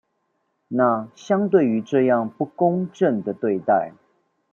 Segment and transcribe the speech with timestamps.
[0.69, 3.93] 那相對於這樣不公正的對待